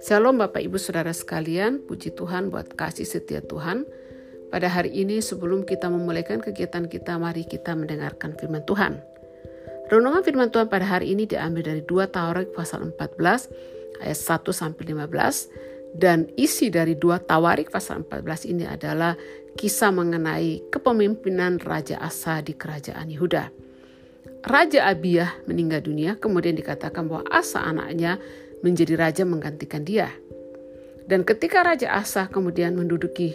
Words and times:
Shalom 0.00 0.40
Bapak 0.40 0.64
Ibu 0.64 0.80
Saudara 0.80 1.12
sekalian, 1.12 1.84
puji 1.84 2.16
Tuhan 2.16 2.48
buat 2.48 2.72
kasih 2.72 3.04
setia 3.04 3.44
Tuhan. 3.44 3.84
Pada 4.48 4.72
hari 4.72 4.88
ini 4.96 5.20
sebelum 5.20 5.68
kita 5.68 5.92
memulaikan 5.92 6.40
kegiatan 6.40 6.88
kita, 6.88 7.20
mari 7.20 7.44
kita 7.44 7.76
mendengarkan 7.76 8.32
firman 8.40 8.64
Tuhan. 8.64 9.04
Renungan 9.92 10.24
firman 10.24 10.48
Tuhan 10.48 10.72
pada 10.72 10.88
hari 10.88 11.12
ini 11.12 11.28
diambil 11.28 11.68
dari 11.68 11.84
2 11.84 12.08
Tawarik 12.08 12.56
pasal 12.56 12.88
14 12.88 13.52
ayat 14.00 14.16
1 14.16 14.48
sampai 14.48 14.84
15 14.96 16.00
dan 16.00 16.32
isi 16.40 16.72
dari 16.72 16.96
2 16.96 17.28
Tawarik 17.28 17.68
pasal 17.68 18.08
14 18.08 18.48
ini 18.48 18.64
adalah 18.64 19.12
kisah 19.60 19.92
mengenai 19.92 20.72
kepemimpinan 20.72 21.60
Raja 21.60 22.00
Asa 22.00 22.40
di 22.40 22.56
kerajaan 22.56 23.12
Yehuda. 23.12 23.63
Raja 24.44 24.84
Abiyah 24.92 25.48
meninggal 25.48 25.80
dunia, 25.80 26.20
kemudian 26.20 26.52
dikatakan 26.52 27.08
bahwa 27.08 27.24
Asa 27.32 27.64
anaknya 27.64 28.20
menjadi 28.60 28.92
raja 29.00 29.24
menggantikan 29.24 29.88
dia. 29.88 30.12
Dan 31.08 31.24
ketika 31.24 31.64
Raja 31.64 31.88
Asa 31.96 32.28
kemudian 32.28 32.76
menduduki 32.76 33.32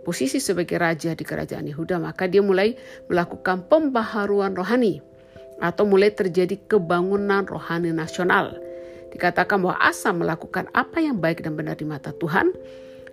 posisi 0.00 0.40
sebagai 0.40 0.80
raja 0.80 1.12
di 1.12 1.28
kerajaan 1.28 1.68
Yehuda, 1.68 2.00
maka 2.00 2.24
dia 2.24 2.40
mulai 2.40 2.72
melakukan 3.04 3.68
pembaharuan 3.68 4.56
rohani 4.56 5.04
atau 5.60 5.84
mulai 5.84 6.08
terjadi 6.16 6.56
kebangunan 6.64 7.44
rohani 7.44 7.92
nasional. 7.92 8.56
Dikatakan 9.12 9.60
bahwa 9.60 9.76
Asa 9.76 10.16
melakukan 10.16 10.72
apa 10.72 11.04
yang 11.04 11.20
baik 11.20 11.44
dan 11.44 11.52
benar 11.52 11.76
di 11.76 11.84
mata 11.84 12.16
Tuhan. 12.16 12.56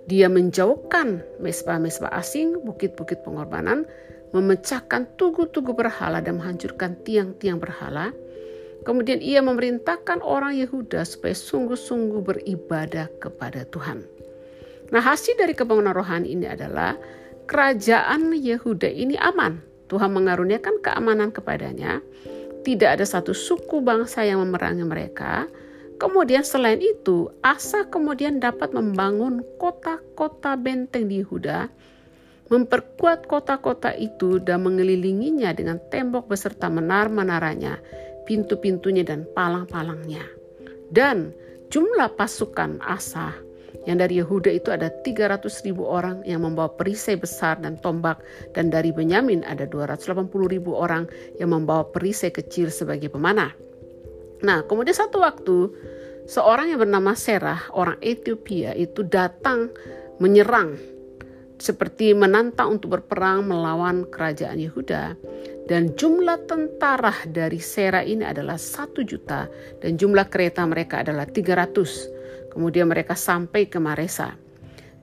Dia 0.08 0.32
menjauhkan 0.32 1.44
mesbah-mesbah 1.44 2.12
asing, 2.16 2.64
bukit-bukit 2.64 3.24
pengorbanan, 3.28 3.84
memecahkan 4.34 5.16
tugu-tugu 5.16 5.78
berhala 5.78 6.20
dan 6.20 6.42
menghancurkan 6.42 6.98
tiang-tiang 7.06 7.62
berhala 7.62 8.12
Kemudian 8.84 9.24
ia 9.24 9.40
memerintahkan 9.40 10.20
orang 10.20 10.60
Yehuda 10.60 11.08
supaya 11.08 11.32
sungguh-sungguh 11.32 12.20
beribadah 12.20 13.08
kepada 13.24 13.64
Tuhan. 13.72 14.04
Nah 14.92 15.00
hasil 15.00 15.40
dari 15.40 15.56
kebangunan 15.56 15.96
rohani 15.96 16.36
ini 16.36 16.46
adalah 16.52 17.00
kerajaan 17.48 18.36
Yehuda 18.36 18.92
ini 18.92 19.16
aman. 19.16 19.64
Tuhan 19.88 20.12
mengaruniakan 20.12 20.84
keamanan 20.84 21.32
kepadanya. 21.32 22.04
Tidak 22.64 23.00
ada 23.00 23.08
satu 23.08 23.32
suku 23.32 23.80
bangsa 23.80 24.28
yang 24.28 24.44
memerangi 24.44 24.84
mereka. 24.84 25.48
Kemudian 26.00 26.44
selain 26.44 26.84
itu, 26.84 27.32
Asa 27.40 27.88
kemudian 27.88 28.44
dapat 28.44 28.76
membangun 28.76 29.44
kota-kota 29.56 30.60
benteng 30.60 31.08
di 31.08 31.24
Yehuda, 31.24 31.72
memperkuat 32.52 33.28
kota-kota 33.30 33.96
itu 33.96 34.40
dan 34.44 34.68
mengelilinginya 34.68 35.56
dengan 35.56 35.80
tembok 35.92 36.28
beserta 36.28 36.68
menar-menaranya 36.68 37.80
pintu-pintunya 38.28 39.04
dan 39.04 39.28
palang-palangnya. 39.32 40.24
Dan 40.92 41.32
jumlah 41.72 42.14
pasukan 42.20 42.80
Asa 42.84 43.34
yang 43.84 44.00
dari 44.00 44.20
Yehuda 44.20 44.52
itu 44.54 44.72
ada 44.72 44.88
300 45.04 45.44
ribu 45.68 45.84
orang 45.84 46.24
yang 46.24 46.44
membawa 46.44 46.72
perisai 46.72 47.20
besar 47.20 47.60
dan 47.60 47.76
tombak 47.84 48.22
dan 48.56 48.72
dari 48.72 48.96
Benyamin 48.96 49.44
ada 49.44 49.68
280 49.68 50.32
ribu 50.48 50.72
orang 50.78 51.08
yang 51.36 51.52
membawa 51.52 51.84
perisai 51.92 52.32
kecil 52.32 52.72
sebagai 52.72 53.12
pemanah. 53.12 53.52
Nah 54.44 54.64
kemudian 54.64 54.96
satu 54.96 55.20
waktu 55.20 55.68
seorang 56.32 56.72
yang 56.72 56.80
bernama 56.80 57.12
Serah 57.12 57.60
orang 57.76 58.00
Ethiopia 58.00 58.72
itu 58.72 59.04
datang 59.04 59.68
menyerang 60.24 60.80
seperti 61.64 62.12
menantang 62.12 62.76
untuk 62.76 63.00
berperang 63.00 63.48
melawan 63.48 64.04
kerajaan 64.12 64.60
Yehuda 64.60 65.16
dan 65.64 65.96
jumlah 65.96 66.44
tentara 66.44 67.16
dari 67.24 67.64
Sera 67.64 68.04
ini 68.04 68.28
adalah 68.28 68.60
satu 68.60 69.00
juta 69.08 69.48
dan 69.80 69.96
jumlah 69.96 70.28
kereta 70.28 70.68
mereka 70.68 71.08
adalah 71.08 71.24
300. 71.24 72.52
Kemudian 72.52 72.92
mereka 72.92 73.16
sampai 73.16 73.72
ke 73.72 73.80
Maresa. 73.80 74.36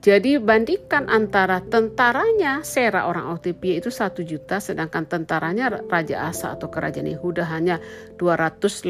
Jadi 0.01 0.41
bandingkan 0.41 1.09
antara 1.09 1.61
tentaranya 1.61 2.65
Sera 2.65 3.05
orang 3.05 3.37
Otipia 3.37 3.77
itu 3.77 3.93
satu 3.93 4.25
juta 4.25 4.57
sedangkan 4.57 5.05
tentaranya 5.05 5.81
Raja 5.85 6.25
Asa 6.25 6.57
atau 6.57 6.73
Kerajaan 6.73 7.05
Yehuda 7.05 7.45
hanya 7.49 7.77
280 8.17 8.89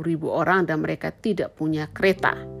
ribu 0.00 0.32
orang 0.32 0.64
dan 0.64 0.80
mereka 0.80 1.12
tidak 1.12 1.52
punya 1.52 1.88
kereta. 1.92 2.57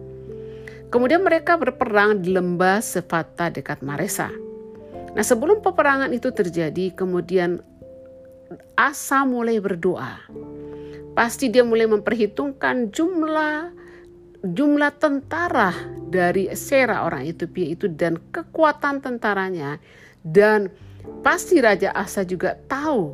Kemudian 0.88 1.20
mereka 1.20 1.60
berperang 1.60 2.24
di 2.24 2.32
lembah 2.32 2.80
Sefata 2.80 3.52
dekat 3.52 3.84
Maresa. 3.84 4.32
Nah 5.12 5.24
sebelum 5.24 5.60
peperangan 5.60 6.08
itu 6.16 6.32
terjadi 6.32 6.96
kemudian 6.96 7.60
Asa 8.72 9.28
mulai 9.28 9.60
berdoa. 9.60 10.24
Pasti 11.12 11.52
dia 11.52 11.66
mulai 11.66 11.84
memperhitungkan 11.84 12.88
jumlah 12.88 13.76
jumlah 14.40 14.92
tentara 14.96 15.74
dari 16.08 16.48
Sera 16.54 17.04
orang 17.04 17.26
Ethiopia 17.26 17.74
itu 17.74 17.90
dan 17.90 18.16
kekuatan 18.30 19.02
tentaranya 19.02 19.76
dan 20.22 20.70
pasti 21.20 21.58
Raja 21.58 21.90
Asa 21.92 22.22
juga 22.22 22.54
tahu 22.54 23.12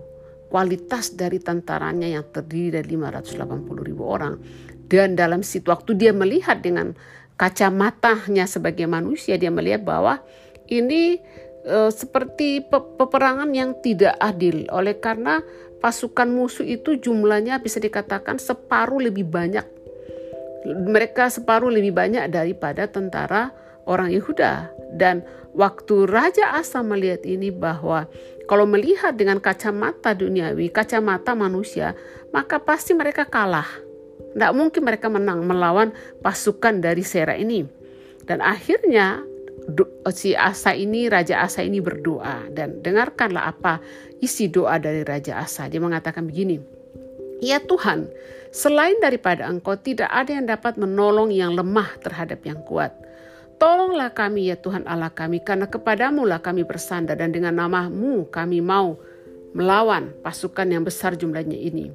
kualitas 0.52 1.16
dari 1.16 1.40
tentaranya 1.40 2.06
yang 2.06 2.28
terdiri 2.28 2.78
dari 2.78 2.94
580 2.94 3.88
ribu 3.88 4.04
orang 4.06 4.38
dan 4.86 5.16
dalam 5.16 5.40
situ 5.40 5.72
waktu 5.72 5.96
dia 5.96 6.12
melihat 6.12 6.60
dengan 6.60 6.92
kacamatanya 7.34 8.46
sebagai 8.46 8.86
manusia 8.86 9.34
dia 9.34 9.50
melihat 9.50 9.82
bahwa 9.82 10.22
ini 10.70 11.18
e, 11.66 11.78
seperti 11.90 12.62
pe 12.62 12.78
peperangan 12.98 13.50
yang 13.52 13.74
tidak 13.82 14.14
adil. 14.22 14.68
Oleh 14.70 14.96
karena 14.98 15.42
pasukan 15.82 16.30
musuh 16.30 16.64
itu 16.64 16.96
jumlahnya 16.96 17.60
bisa 17.60 17.82
dikatakan 17.82 18.40
separuh 18.40 19.02
lebih 19.02 19.28
banyak. 19.28 19.66
Mereka 20.64 21.28
separuh 21.28 21.68
lebih 21.68 21.92
banyak 21.92 22.32
daripada 22.32 22.88
tentara 22.88 23.52
orang 23.84 24.08
Yehuda. 24.08 24.72
Dan 24.96 25.20
waktu 25.52 26.08
Raja 26.08 26.56
Asa 26.56 26.80
melihat 26.80 27.20
ini 27.28 27.52
bahwa 27.52 28.08
kalau 28.48 28.64
melihat 28.64 29.12
dengan 29.16 29.40
kacamata 29.40 30.16
duniawi, 30.16 30.72
kacamata 30.72 31.36
manusia, 31.36 31.92
maka 32.32 32.60
pasti 32.60 32.96
mereka 32.96 33.28
kalah. 33.28 33.68
Tidak 34.34 34.52
mungkin 34.52 34.82
mereka 34.82 35.06
menang 35.06 35.46
melawan 35.46 35.94
pasukan 36.20 36.82
dari 36.82 37.06
Sera 37.06 37.38
ini. 37.38 37.62
Dan 38.26 38.42
akhirnya 38.42 39.22
si 40.12 40.34
Asa 40.34 40.74
ini, 40.74 41.06
Raja 41.06 41.46
Asa 41.46 41.62
ini 41.62 41.78
berdoa 41.78 42.50
dan 42.52 42.82
dengarkanlah 42.82 43.54
apa 43.54 43.78
isi 44.20 44.50
doa 44.50 44.76
dari 44.82 45.06
Raja 45.06 45.38
Asa. 45.40 45.70
Dia 45.70 45.80
mengatakan 45.80 46.26
begini, 46.26 46.58
Ya 47.40 47.60
Tuhan, 47.60 48.10
selain 48.50 48.98
daripada 48.98 49.46
Engkau 49.46 49.76
tidak 49.78 50.08
ada 50.10 50.32
yang 50.34 50.46
dapat 50.48 50.76
menolong 50.76 51.30
yang 51.30 51.54
lemah 51.54 51.94
terhadap 52.00 52.42
yang 52.42 52.60
kuat. 52.66 52.92
Tolonglah 53.54 54.10
kami 54.10 54.50
ya 54.50 54.58
Tuhan 54.58 54.82
Allah 54.84 55.14
kami, 55.14 55.40
karena 55.40 55.70
kepadamu 55.70 56.26
lah 56.26 56.42
kami 56.42 56.66
bersandar 56.66 57.14
dan 57.14 57.30
dengan 57.30 57.54
namamu 57.54 58.26
kami 58.28 58.58
mau 58.58 58.98
melawan 59.54 60.10
pasukan 60.26 60.66
yang 60.66 60.82
besar 60.82 61.14
jumlahnya 61.14 61.54
ini. 61.54 61.94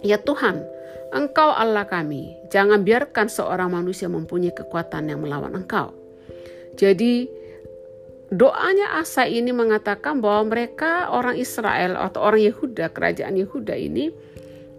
Ya 0.00 0.16
Tuhan, 0.18 0.64
Engkau 1.12 1.52
Allah 1.52 1.84
kami, 1.84 2.32
jangan 2.48 2.80
biarkan 2.80 3.28
seorang 3.28 3.68
manusia 3.68 4.08
mempunyai 4.08 4.56
kekuatan 4.56 5.12
yang 5.12 5.20
melawan 5.20 5.52
Engkau. 5.52 5.92
Jadi 6.72 7.28
doanya 8.32 8.96
Asa 8.96 9.28
ini 9.28 9.52
mengatakan 9.52 10.24
bahwa 10.24 10.56
mereka 10.56 11.12
orang 11.12 11.36
Israel 11.36 12.00
atau 12.00 12.24
orang 12.24 12.40
Yehuda, 12.40 12.88
kerajaan 12.96 13.36
Yehuda 13.36 13.76
ini 13.76 14.08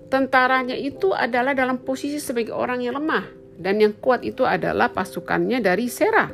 tentaranya 0.09 0.73
itu 0.73 1.13
adalah 1.13 1.53
dalam 1.53 1.77
posisi 1.81 2.17
sebagai 2.17 2.53
orang 2.53 2.81
yang 2.81 2.97
lemah 2.97 3.25
dan 3.57 3.77
yang 3.77 3.93
kuat 3.97 4.25
itu 4.25 4.41
adalah 4.41 4.89
pasukannya 4.89 5.61
dari 5.61 5.85
Serah. 5.85 6.33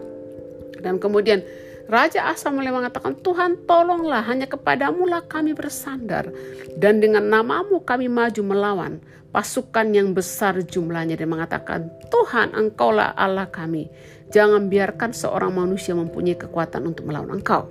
Dan 0.79 0.95
kemudian 0.95 1.43
Raja 1.89 2.29
Asa 2.29 2.53
mulai 2.53 2.69
mengatakan, 2.69 3.17
Tuhan 3.17 3.65
tolonglah 3.65 4.21
hanya 4.29 4.45
kepadamu 4.45 5.09
lah 5.09 5.25
kami 5.25 5.57
bersandar. 5.57 6.29
Dan 6.77 7.01
dengan 7.01 7.25
namamu 7.25 7.81
kami 7.81 8.05
maju 8.05 8.45
melawan 8.45 9.01
pasukan 9.33 9.89
yang 9.89 10.13
besar 10.13 10.61
jumlahnya. 10.61 11.17
Dan 11.17 11.33
mengatakan, 11.33 11.89
Tuhan 12.13 12.53
engkaulah 12.53 13.17
Allah 13.17 13.49
kami. 13.49 13.89
Jangan 14.29 14.69
biarkan 14.69 15.17
seorang 15.17 15.49
manusia 15.49 15.97
mempunyai 15.97 16.37
kekuatan 16.37 16.85
untuk 16.85 17.09
melawan 17.09 17.41
engkau. 17.41 17.65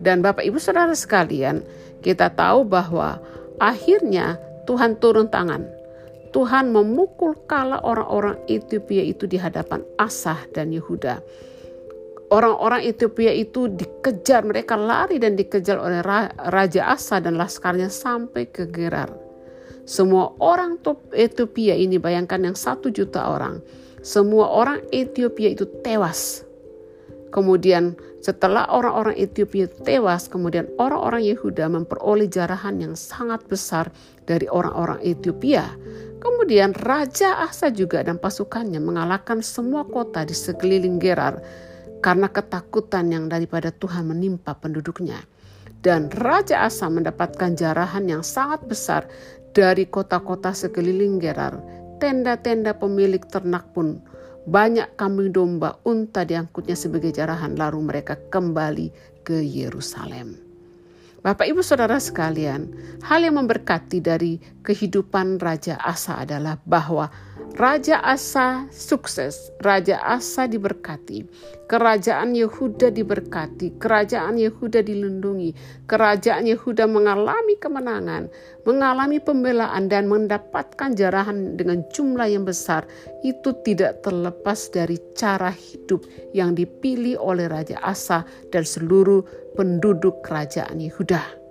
Dan 0.00 0.24
Bapak 0.24 0.40
Ibu 0.40 0.56
Saudara 0.56 0.96
sekalian, 0.96 1.60
kita 2.00 2.32
tahu 2.32 2.64
bahwa 2.64 3.20
akhirnya 3.60 4.40
Tuhan 4.64 4.96
turun 4.96 5.28
tangan. 5.28 5.60
Tuhan 6.32 6.72
memukul 6.72 7.36
kala 7.44 7.84
orang-orang 7.84 8.40
Ethiopia 8.48 9.04
itu 9.04 9.28
di 9.28 9.36
hadapan 9.36 9.84
Asah 10.00 10.40
dan 10.56 10.72
Yehuda 10.72 11.20
orang-orang 12.36 12.84
Ethiopia 12.84 13.32
itu 13.32 13.72
dikejar, 13.72 14.44
mereka 14.44 14.76
lari 14.76 15.16
dan 15.16 15.40
dikejar 15.40 15.80
oleh 15.80 16.04
Raja 16.52 16.92
Asa 16.92 17.16
dan 17.24 17.40
laskarnya 17.40 17.88
sampai 17.88 18.52
ke 18.52 18.68
Gerar. 18.68 19.08
Semua 19.88 20.36
orang 20.42 20.76
Ethiopia 21.16 21.72
ini 21.72 21.96
bayangkan 21.96 22.52
yang 22.52 22.56
satu 22.58 22.92
juta 22.92 23.32
orang. 23.32 23.64
Semua 24.04 24.52
orang 24.52 24.84
Ethiopia 24.92 25.56
itu 25.56 25.64
tewas. 25.80 26.44
Kemudian 27.32 27.96
setelah 28.20 28.66
orang-orang 28.70 29.14
Ethiopia 29.14 29.70
tewas, 29.70 30.26
kemudian 30.26 30.66
orang-orang 30.82 31.22
Yehuda 31.22 31.70
memperoleh 31.70 32.26
jarahan 32.26 32.82
yang 32.82 32.94
sangat 32.98 33.46
besar 33.46 33.94
dari 34.26 34.50
orang-orang 34.50 34.98
Ethiopia. 35.06 35.70
Kemudian 36.18 36.74
Raja 36.74 37.46
Asa 37.46 37.70
juga 37.70 38.02
dan 38.02 38.18
pasukannya 38.18 38.82
mengalahkan 38.82 39.38
semua 39.46 39.86
kota 39.86 40.26
di 40.26 40.34
sekeliling 40.34 40.98
Gerar 40.98 41.38
karena 42.00 42.28
ketakutan 42.30 43.10
yang 43.12 43.26
daripada 43.26 43.72
Tuhan 43.72 44.08
menimpa 44.08 44.56
penduduknya. 44.56 45.20
Dan 45.82 46.10
Raja 46.10 46.66
Asa 46.66 46.90
mendapatkan 46.90 47.54
jarahan 47.54 48.10
yang 48.10 48.22
sangat 48.26 48.64
besar 48.66 49.06
dari 49.54 49.86
kota-kota 49.86 50.50
sekeliling 50.52 51.22
Gerar. 51.22 51.56
Tenda-tenda 51.96 52.76
pemilik 52.76 53.22
ternak 53.24 53.72
pun 53.72 54.02
banyak 54.46 54.94
kambing 54.94 55.34
domba 55.34 55.80
unta 55.82 56.22
diangkutnya 56.22 56.78
sebagai 56.78 57.10
jarahan 57.10 57.58
lalu 57.58 57.82
mereka 57.82 58.14
kembali 58.30 58.94
ke 59.26 59.42
Yerusalem. 59.42 60.45
Bapak 61.24 61.48
Ibu 61.48 61.64
Saudara 61.64 61.96
sekalian, 61.96 62.68
hal 63.06 63.24
yang 63.24 63.40
memberkati 63.40 64.04
dari 64.04 64.36
kehidupan 64.60 65.40
Raja 65.40 65.80
Asa 65.80 66.20
adalah 66.20 66.60
bahwa 66.68 67.08
Raja 67.56 68.04
Asa 68.04 68.68
sukses, 68.68 69.48
Raja 69.64 69.96
Asa 70.04 70.44
diberkati, 70.44 71.24
kerajaan 71.72 72.36
Yehuda 72.36 72.92
diberkati, 72.92 73.80
kerajaan 73.80 74.36
Yehuda 74.36 74.84
dilindungi, 74.84 75.56
kerajaan 75.88 76.44
Yehuda 76.44 76.84
mengalami 76.84 77.56
kemenangan, 77.56 78.28
mengalami 78.68 79.24
pembelaan 79.24 79.88
dan 79.88 80.04
mendapatkan 80.04 80.92
jarahan 80.92 81.56
dengan 81.56 81.80
jumlah 81.96 82.28
yang 82.28 82.44
besar. 82.44 82.84
Itu 83.24 83.56
tidak 83.64 84.04
terlepas 84.04 84.68
dari 84.68 85.00
cara 85.16 85.48
hidup 85.48 86.04
yang 86.36 86.52
dipilih 86.52 87.16
oleh 87.16 87.48
Raja 87.48 87.80
Asa 87.80 88.28
dan 88.52 88.68
seluruh 88.68 89.24
penduduk 89.56 90.20
kerajaan 90.22 90.78
Yehuda 90.78 91.46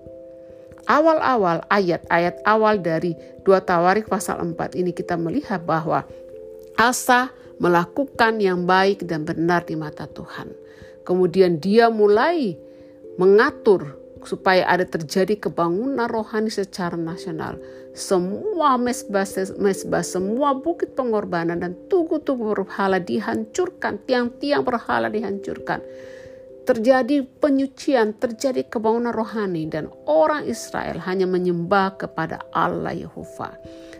awal-awal 0.85 1.65
ayat-ayat 1.73 2.45
awal 2.45 2.79
dari 2.79 3.17
dua 3.41 3.61
Tawarik 3.61 4.07
pasal 4.07 4.41
4 4.41 4.77
ini 4.77 4.93
kita 4.93 5.17
melihat 5.17 5.65
bahwa 5.65 6.05
Asa 6.77 7.31
melakukan 7.57 8.43
yang 8.43 8.67
baik 8.67 9.07
dan 9.07 9.23
benar 9.23 9.63
di 9.63 9.79
mata 9.79 10.11
Tuhan. 10.11 10.51
Kemudian 11.07 11.63
dia 11.63 11.87
mulai 11.87 12.59
mengatur 13.15 13.95
supaya 14.25 14.67
ada 14.67 14.83
terjadi 14.83 15.39
kebangunan 15.39 16.09
rohani 16.09 16.51
secara 16.51 16.99
nasional. 16.99 17.55
Semua 17.95 18.75
mesbah, 18.75 19.23
mesbah 19.55 20.03
semua 20.03 20.51
bukit 20.51 20.99
pengorbanan 20.99 21.63
dan 21.63 21.79
tugu-tugu 21.87 22.51
berhala 22.51 22.99
dihancurkan, 22.99 24.03
tiang-tiang 24.03 24.67
berhala 24.67 25.07
dihancurkan 25.07 25.79
terjadi 26.65 27.21
penyucian, 27.39 28.17
terjadi 28.17 28.65
kebangunan 28.65 29.13
rohani 29.13 29.69
dan 29.69 29.87
orang 30.09 30.49
Israel 30.49 30.97
hanya 31.05 31.29
menyembah 31.29 31.95
kepada 32.01 32.41
Allah 32.51 32.91
Yehova. 32.91 33.53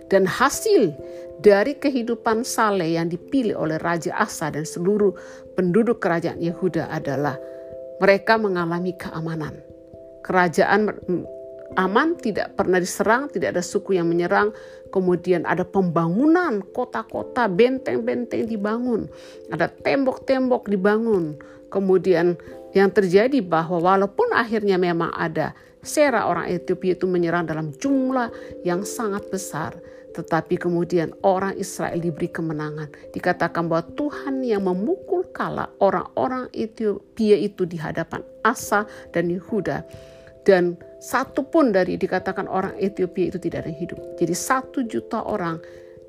Dan 0.10 0.26
hasil 0.26 0.94
dari 1.42 1.78
kehidupan 1.78 2.42
Saleh 2.46 2.98
yang 2.98 3.10
dipilih 3.10 3.58
oleh 3.58 3.78
Raja 3.82 4.18
Asa 4.18 4.50
dan 4.50 4.66
seluruh 4.66 5.14
penduduk 5.54 6.02
kerajaan 6.02 6.42
Yehuda 6.42 6.90
adalah 6.90 7.38
mereka 8.02 8.38
mengalami 8.38 8.94
keamanan. 8.98 9.56
Kerajaan 10.26 10.90
aman, 11.78 12.18
tidak 12.22 12.58
pernah 12.58 12.82
diserang, 12.82 13.30
tidak 13.30 13.58
ada 13.58 13.64
suku 13.64 13.98
yang 13.98 14.10
menyerang. 14.10 14.54
Kemudian 14.90 15.44
ada 15.44 15.66
pembangunan 15.68 16.64
kota-kota, 16.74 17.50
benteng-benteng 17.52 18.48
dibangun, 18.48 19.12
ada 19.52 19.68
tembok-tembok 19.68 20.72
dibangun 20.72 21.36
Kemudian 21.76 22.40
yang 22.72 22.88
terjadi 22.88 23.44
bahwa 23.44 23.84
walaupun 23.84 24.32
akhirnya 24.32 24.80
memang 24.80 25.12
ada 25.12 25.52
Sera 25.86 26.26
orang 26.26 26.50
Ethiopia 26.50 26.98
itu 26.98 27.06
menyerang 27.06 27.46
dalam 27.46 27.76
jumlah 27.76 28.32
yang 28.64 28.88
sangat 28.88 29.28
besar. 29.28 29.76
Tetapi 30.16 30.56
kemudian 30.56 31.12
orang 31.28 31.60
Israel 31.60 32.00
diberi 32.00 32.32
kemenangan. 32.32 32.88
Dikatakan 33.12 33.68
bahwa 33.68 33.84
Tuhan 33.94 34.40
yang 34.42 34.64
memukul 34.64 35.28
kala 35.36 35.68
orang-orang 35.84 36.48
Ethiopia 36.56 37.36
itu 37.36 37.68
di 37.68 37.76
hadapan 37.76 38.24
Asa 38.42 38.88
dan 39.12 39.28
Yehuda. 39.28 39.84
Dan 40.48 40.80
satu 41.04 41.44
pun 41.44 41.76
dari 41.76 42.00
dikatakan 42.00 42.48
orang 42.48 42.80
Ethiopia 42.80 43.30
itu 43.30 43.38
tidak 43.38 43.68
ada 43.68 43.76
yang 43.76 43.82
hidup. 43.84 44.00
Jadi 44.16 44.34
satu 44.34 44.88
juta 44.88 45.22
orang 45.22 45.60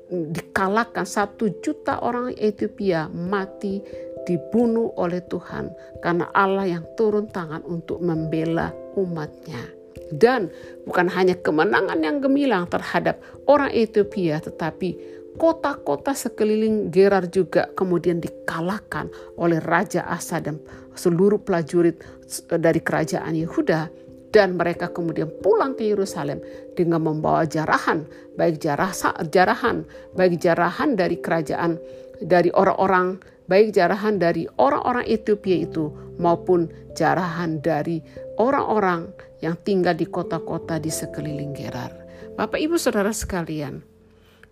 dikalahkan, 0.07 1.03
satu 1.03 1.51
juta 1.59 1.99
orang 1.99 2.31
Ethiopia 2.39 3.11
mati 3.11 3.83
dibunuh 4.27 4.91
oleh 4.99 5.23
Tuhan 5.23 5.71
karena 6.03 6.27
Allah 6.35 6.67
yang 6.67 6.83
turun 6.99 7.31
tangan 7.31 7.63
untuk 7.63 8.03
membela 8.03 8.75
umatnya. 8.99 9.63
Dan 10.07 10.47
bukan 10.87 11.07
hanya 11.11 11.35
kemenangan 11.39 11.99
yang 11.99 12.19
gemilang 12.23 12.67
terhadap 12.67 13.19
orang 13.47 13.71
Ethiopia 13.71 14.39
tetapi 14.39 14.95
kota-kota 15.35 16.15
sekeliling 16.15 16.89
Gerar 16.91 17.27
juga 17.27 17.67
kemudian 17.75 18.19
dikalahkan 18.23 19.07
oleh 19.35 19.59
Raja 19.63 20.07
Asa 20.07 20.39
dan 20.39 20.59
seluruh 20.97 21.43
prajurit 21.43 22.01
dari 22.49 22.81
kerajaan 22.81 23.35
Yehuda 23.35 24.07
dan 24.33 24.59
mereka 24.59 24.91
kemudian 24.91 25.31
pulang 25.39 25.77
ke 25.77 25.87
Yerusalem 25.87 26.43
dengan 26.75 27.05
membawa 27.05 27.47
jarahan 27.47 28.03
baik 28.35 28.59
jarah 28.59 28.91
jarahan 29.31 29.87
baik 30.17 30.41
jarahan 30.41 30.99
dari 30.99 31.17
kerajaan 31.21 31.79
dari 32.21 32.49
orang-orang 32.53 33.21
baik 33.47 33.71
jarahan 33.73 34.19
dari 34.19 34.45
orang-orang 34.59 35.07
Ethiopia 35.07 35.63
itu 35.63 35.89
maupun 36.19 36.67
jarahan 36.93 37.63
dari 37.63 38.03
orang-orang 38.37 39.09
yang 39.39 39.55
tinggal 39.63 39.95
di 39.95 40.05
kota-kota 40.05 40.77
di 40.77 40.91
sekeliling 40.91 41.55
Gerar. 41.55 41.93
Bapak 42.37 42.59
Ibu 42.61 42.77
Saudara 42.77 43.09
sekalian, 43.09 43.81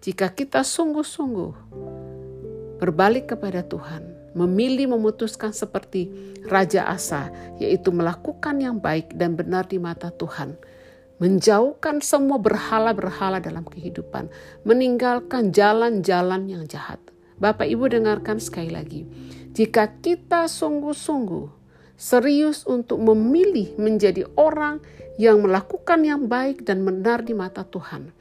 jika 0.01 0.33
kita 0.33 0.65
sungguh-sungguh 0.65 1.53
berbalik 2.81 3.35
kepada 3.35 3.61
Tuhan, 3.61 4.33
memilih 4.35 4.93
memutuskan 4.97 5.55
seperti 5.55 6.11
Raja 6.45 6.85
Asa, 6.85 7.31
yaitu 7.57 7.89
melakukan 7.89 8.59
yang 8.59 8.77
baik 8.77 9.15
dan 9.15 9.33
benar 9.39 9.65
di 9.65 9.79
mata 9.79 10.11
Tuhan, 10.11 10.59
menjauhkan 11.17 12.03
semua 12.03 12.35
berhala-berhala 12.37 13.39
dalam 13.39 13.63
kehidupan, 13.63 14.27
meninggalkan 14.67 15.55
jalan-jalan 15.55 16.51
yang 16.51 16.63
jahat. 16.67 16.99
Bapak 17.35 17.67
Ibu 17.67 17.91
dengarkan 17.91 18.39
sekali 18.39 18.71
lagi. 18.71 19.03
Jika 19.55 19.99
kita 19.99 20.47
sungguh-sungguh 20.47 21.65
serius 21.95 22.67
untuk 22.67 22.99
memilih 22.99 23.75
menjadi 23.79 24.27
orang 24.35 24.83
yang 25.15 25.39
melakukan 25.39 26.03
yang 26.03 26.27
baik 26.27 26.67
dan 26.67 26.83
benar 26.83 27.23
di 27.23 27.31
mata 27.31 27.63
Tuhan. 27.63 28.11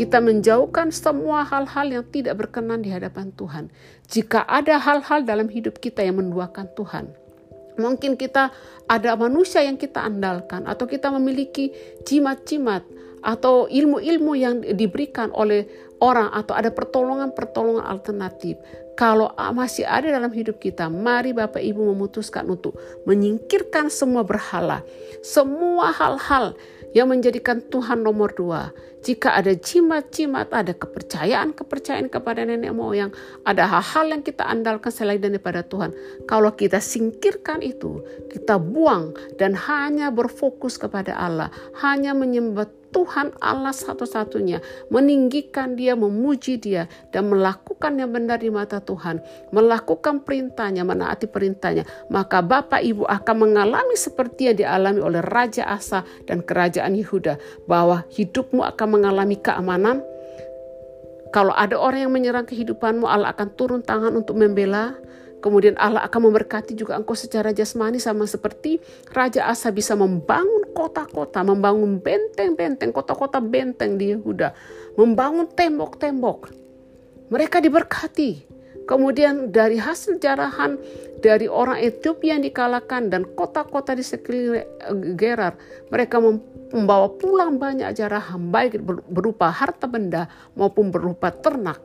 Kita 0.00 0.24
menjauhkan 0.24 0.88
semua 0.88 1.44
hal-hal 1.44 1.92
yang 1.92 2.04
tidak 2.08 2.40
berkenan 2.40 2.80
di 2.80 2.88
hadapan 2.88 3.28
Tuhan. 3.36 3.68
Jika 4.08 4.48
ada 4.48 4.80
hal-hal 4.80 5.28
dalam 5.28 5.52
hidup 5.52 5.76
kita 5.76 6.00
yang 6.00 6.16
menduakan 6.16 6.72
Tuhan, 6.72 7.12
mungkin 7.76 8.16
kita 8.16 8.48
ada 8.88 9.10
manusia 9.20 9.60
yang 9.60 9.76
kita 9.76 10.00
andalkan 10.00 10.64
atau 10.64 10.88
kita 10.88 11.12
memiliki 11.12 11.76
jimat-jimat 12.08 12.80
atau 13.22 13.66
ilmu-ilmu 13.70 14.32
yang 14.38 14.54
diberikan 14.62 15.30
oleh 15.34 15.66
orang 15.98 16.30
atau 16.30 16.54
ada 16.54 16.70
pertolongan-pertolongan 16.70 17.86
alternatif. 17.86 18.58
Kalau 18.98 19.30
masih 19.54 19.86
ada 19.86 20.10
dalam 20.10 20.34
hidup 20.34 20.58
kita, 20.58 20.90
mari 20.90 21.30
Bapak 21.30 21.62
Ibu 21.62 21.94
memutuskan 21.94 22.50
untuk 22.50 22.74
menyingkirkan 23.06 23.94
semua 23.94 24.26
berhala, 24.26 24.82
semua 25.22 25.94
hal-hal 25.94 26.58
yang 26.96 27.06
menjadikan 27.06 27.62
Tuhan 27.62 28.02
nomor 28.02 28.34
dua. 28.34 28.74
Jika 28.98 29.38
ada 29.38 29.54
jimat-jimat, 29.54 30.50
ada 30.50 30.74
kepercayaan-kepercayaan 30.74 32.10
kepada 32.10 32.42
nenek 32.42 32.74
moyang, 32.74 33.14
ada 33.46 33.70
hal-hal 33.70 34.18
yang 34.18 34.22
kita 34.26 34.42
andalkan 34.42 34.90
selain 34.90 35.22
daripada 35.22 35.62
Tuhan. 35.62 35.94
Kalau 36.26 36.50
kita 36.58 36.82
singkirkan 36.82 37.62
itu, 37.62 38.02
kita 38.34 38.58
buang 38.58 39.14
dan 39.38 39.54
hanya 39.54 40.10
berfokus 40.10 40.74
kepada 40.74 41.14
Allah, 41.14 41.54
hanya 41.78 42.10
menyembah 42.18 42.66
Tuhan 42.88 43.36
Allah 43.44 43.72
satu-satunya, 43.76 44.64
meninggikan 44.88 45.76
Dia, 45.76 45.92
memuji 45.92 46.56
Dia, 46.56 46.88
dan 47.12 47.28
melakukan 47.28 48.00
yang 48.00 48.12
benar 48.12 48.40
di 48.40 48.48
mata 48.48 48.80
Tuhan, 48.80 49.20
melakukan 49.52 50.24
perintahnya, 50.24 50.88
menaati 50.88 51.28
perintahnya, 51.28 51.84
maka 52.08 52.40
Bapak 52.40 52.80
Ibu 52.80 53.04
akan 53.04 53.36
mengalami 53.36 53.96
seperti 53.96 54.52
yang 54.52 54.58
dialami 54.64 55.00
oleh 55.04 55.20
Raja 55.20 55.68
Asa 55.68 56.04
dan 56.24 56.40
Kerajaan 56.40 56.96
Yehuda, 56.96 57.36
bahwa 57.68 58.08
hidupmu 58.08 58.64
akan 58.64 58.88
mengalami 58.88 59.36
keamanan. 59.36 60.00
Kalau 61.28 61.52
ada 61.52 61.76
orang 61.76 62.08
yang 62.08 62.12
menyerang 62.16 62.48
kehidupanmu, 62.48 63.04
Allah 63.04 63.36
akan 63.36 63.48
turun 63.52 63.84
tangan 63.84 64.16
untuk 64.16 64.40
membela, 64.40 64.96
Kemudian 65.38 65.78
Allah 65.78 66.02
akan 66.02 66.30
memberkati 66.30 66.74
juga 66.74 66.98
engkau 66.98 67.14
secara 67.14 67.54
jasmani 67.54 68.02
sama 68.02 68.26
seperti 68.26 68.82
Raja 69.14 69.46
Asa 69.46 69.70
bisa 69.70 69.94
membangun 69.94 70.74
kota-kota, 70.74 71.46
membangun 71.46 72.02
benteng-benteng, 72.02 72.90
kota-kota 72.90 73.38
benteng 73.38 73.94
di 73.94 74.10
Yehuda, 74.14 74.50
membangun 74.98 75.46
tembok-tembok. 75.46 76.50
Mereka 77.28 77.62
diberkati 77.62 78.48
Kemudian 78.88 79.52
dari 79.52 79.76
hasil 79.76 80.16
jarahan 80.16 80.80
dari 81.20 81.44
orang 81.44 81.76
Ethiopia 81.76 82.40
yang 82.40 82.48
dikalahkan 82.48 83.12
dan 83.12 83.28
kota-kota 83.36 83.92
di 83.92 84.00
sekeliling 84.00 84.64
Gerar, 85.12 85.60
mereka 85.92 86.16
membawa 86.72 87.12
pulang 87.12 87.60
banyak 87.60 87.92
jarahan 87.92 88.48
baik 88.48 88.80
berupa 89.12 89.52
harta 89.52 89.84
benda 89.84 90.24
maupun 90.56 90.88
berupa 90.88 91.28
ternak. 91.28 91.84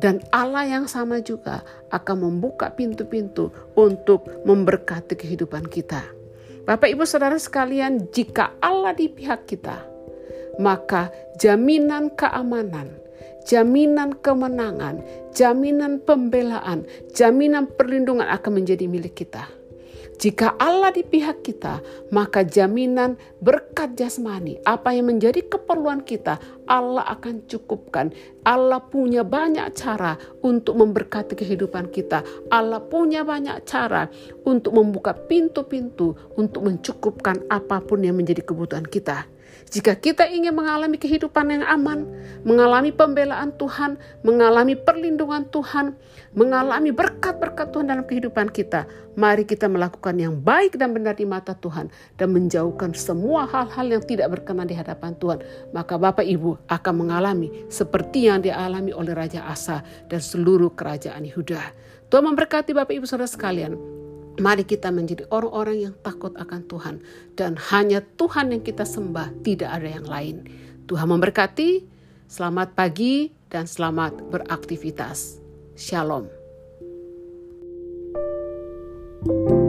Dan 0.00 0.24
Allah 0.32 0.64
yang 0.64 0.88
sama 0.88 1.20
juga 1.20 1.60
akan 1.92 2.24
membuka 2.24 2.72
pintu-pintu 2.72 3.52
untuk 3.76 4.24
memberkati 4.48 5.12
kehidupan 5.12 5.68
kita. 5.68 6.00
Bapak, 6.64 6.88
ibu, 6.88 7.04
saudara 7.04 7.36
sekalian, 7.36 8.08
jika 8.08 8.56
Allah 8.64 8.96
di 8.96 9.12
pihak 9.12 9.44
kita, 9.44 9.84
maka 10.56 11.12
jaminan 11.36 12.08
keamanan, 12.16 12.96
jaminan 13.44 14.16
kemenangan, 14.24 15.04
jaminan 15.36 16.00
pembelaan, 16.00 16.88
jaminan 17.12 17.68
perlindungan 17.68 18.28
akan 18.28 18.64
menjadi 18.64 18.88
milik 18.88 19.20
kita. 19.20 19.59
Jika 20.20 20.52
Allah 20.60 20.92
di 20.92 21.00
pihak 21.00 21.40
kita, 21.40 21.80
maka 22.12 22.44
jaminan 22.44 23.16
berkat 23.40 23.96
jasmani, 23.96 24.60
apa 24.68 24.92
yang 24.92 25.08
menjadi 25.08 25.40
keperluan 25.48 26.04
kita, 26.04 26.36
Allah 26.68 27.08
akan 27.08 27.48
cukupkan. 27.48 28.12
Allah 28.44 28.84
punya 28.84 29.24
banyak 29.24 29.72
cara 29.72 30.20
untuk 30.44 30.76
memberkati 30.76 31.32
kehidupan 31.40 31.88
kita. 31.88 32.20
Allah 32.52 32.84
punya 32.84 33.24
banyak 33.24 33.64
cara 33.64 34.12
untuk 34.44 34.76
membuka 34.76 35.16
pintu-pintu 35.16 36.12
untuk 36.36 36.68
mencukupkan 36.68 37.48
apa 37.48 37.80
pun 37.80 38.04
yang 38.04 38.20
menjadi 38.20 38.44
kebutuhan 38.44 38.84
kita. 38.84 39.24
Jika 39.70 39.94
kita 39.94 40.26
ingin 40.26 40.50
mengalami 40.50 40.98
kehidupan 40.98 41.50
yang 41.54 41.64
aman, 41.66 42.08
mengalami 42.42 42.90
pembelaan 42.90 43.54
Tuhan, 43.54 44.00
mengalami 44.26 44.74
perlindungan 44.74 45.46
Tuhan, 45.52 45.94
mengalami 46.34 46.90
berkat-berkat 46.90 47.70
Tuhan 47.70 47.86
dalam 47.86 48.04
kehidupan 48.06 48.50
kita, 48.50 48.90
mari 49.14 49.46
kita 49.46 49.70
melakukan 49.70 50.16
yang 50.18 50.38
baik 50.38 50.74
dan 50.74 50.90
benar 50.90 51.14
di 51.14 51.28
mata 51.28 51.54
Tuhan 51.54 51.90
dan 52.18 52.28
menjauhkan 52.34 52.96
semua 52.96 53.46
hal-hal 53.46 53.86
yang 54.00 54.02
tidak 54.02 54.32
berkenan 54.38 54.66
di 54.66 54.74
hadapan 54.74 55.14
Tuhan. 55.20 55.38
Maka 55.70 55.94
Bapak 56.00 56.26
Ibu 56.26 56.66
akan 56.66 56.94
mengalami 56.96 57.50
seperti 57.70 58.26
yang 58.26 58.42
dialami 58.42 58.90
oleh 58.90 59.14
Raja 59.14 59.46
Asa 59.46 59.82
dan 60.08 60.18
seluruh 60.18 60.72
kerajaan 60.72 61.22
Yehuda. 61.26 61.62
Tuhan 62.10 62.26
memberkati 62.26 62.74
Bapak 62.74 62.94
Ibu 62.96 63.06
Saudara 63.06 63.30
sekalian. 63.30 63.99
Mari 64.38 64.62
kita 64.62 64.94
menjadi 64.94 65.26
orang-orang 65.34 65.90
yang 65.90 65.94
takut 66.06 66.30
akan 66.38 66.62
Tuhan 66.70 66.96
dan 67.34 67.58
hanya 67.74 67.98
Tuhan 68.14 68.54
yang 68.54 68.62
kita 68.62 68.86
sembah, 68.86 69.42
tidak 69.42 69.70
ada 69.74 69.88
yang 69.90 70.06
lain. 70.06 70.36
Tuhan 70.86 71.10
memberkati. 71.10 71.98
Selamat 72.30 72.78
pagi 72.78 73.34
dan 73.50 73.66
selamat 73.66 74.30
beraktivitas. 74.30 75.42
Shalom. 75.74 76.30
thank 79.20 79.50
you 79.50 79.59